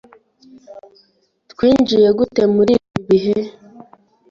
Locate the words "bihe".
3.09-3.37